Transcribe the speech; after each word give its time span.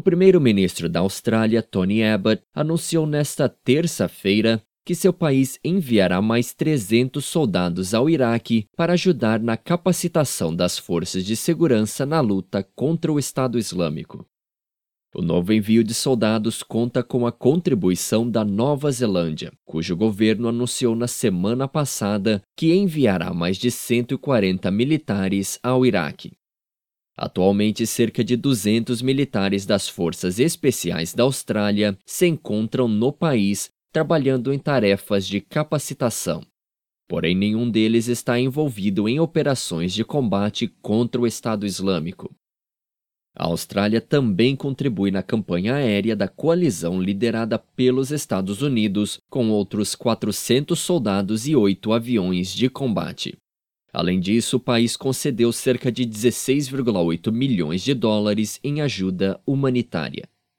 O 0.00 0.02
primeiro-ministro 0.02 0.88
da 0.88 1.00
Austrália, 1.00 1.62
Tony 1.62 2.02
Abbott, 2.02 2.42
anunciou 2.54 3.06
nesta 3.06 3.50
terça-feira 3.50 4.62
que 4.82 4.94
seu 4.94 5.12
país 5.12 5.60
enviará 5.62 6.22
mais 6.22 6.54
300 6.54 7.22
soldados 7.22 7.92
ao 7.92 8.08
Iraque 8.08 8.64
para 8.74 8.94
ajudar 8.94 9.38
na 9.38 9.58
capacitação 9.58 10.56
das 10.56 10.78
forças 10.78 11.22
de 11.22 11.36
segurança 11.36 12.06
na 12.06 12.18
luta 12.22 12.66
contra 12.74 13.12
o 13.12 13.18
Estado 13.18 13.58
Islâmico. 13.58 14.24
O 15.14 15.20
novo 15.20 15.52
envio 15.52 15.84
de 15.84 15.92
soldados 15.92 16.62
conta 16.62 17.02
com 17.02 17.26
a 17.26 17.30
contribuição 17.30 18.26
da 18.26 18.42
Nova 18.42 18.90
Zelândia, 18.90 19.52
cujo 19.66 19.94
governo 19.94 20.48
anunciou 20.48 20.96
na 20.96 21.08
semana 21.08 21.68
passada 21.68 22.40
que 22.56 22.72
enviará 22.72 23.34
mais 23.34 23.58
de 23.58 23.70
140 23.70 24.70
militares 24.70 25.60
ao 25.62 25.84
Iraque. 25.84 26.39
Atualmente, 27.22 27.86
cerca 27.86 28.24
de 28.24 28.34
200 28.34 29.02
militares 29.02 29.66
das 29.66 29.86
Forças 29.86 30.38
Especiais 30.38 31.12
da 31.12 31.22
Austrália 31.22 31.98
se 32.06 32.26
encontram 32.26 32.88
no 32.88 33.12
país 33.12 33.68
trabalhando 33.92 34.50
em 34.54 34.58
tarefas 34.58 35.26
de 35.26 35.38
capacitação. 35.38 36.40
Porém, 37.06 37.36
nenhum 37.36 37.70
deles 37.70 38.08
está 38.08 38.40
envolvido 38.40 39.06
em 39.06 39.20
operações 39.20 39.92
de 39.92 40.02
combate 40.02 40.66
contra 40.80 41.20
o 41.20 41.26
Estado 41.26 41.66
Islâmico. 41.66 42.34
A 43.36 43.48
Austrália 43.48 44.00
também 44.00 44.56
contribui 44.56 45.10
na 45.10 45.22
campanha 45.22 45.74
aérea 45.74 46.16
da 46.16 46.26
coalizão 46.26 47.02
liderada 47.02 47.58
pelos 47.58 48.10
Estados 48.10 48.62
Unidos, 48.62 49.20
com 49.28 49.50
outros 49.50 49.94
400 49.94 50.78
soldados 50.78 51.46
e 51.46 51.54
oito 51.54 51.92
aviões 51.92 52.50
de 52.54 52.70
combate. 52.70 53.36
Além 53.92 54.20
disso, 54.20 54.56
o 54.56 54.60
país 54.60 54.96
concedeu 54.96 55.52
cerca 55.52 55.90
de 55.90 56.04
16,8 56.04 57.32
milhões 57.32 57.82
de 57.82 57.94
dólares 57.94 58.60
em 58.62 58.80
ajuda 58.80 59.40
humanitária. 59.44 60.28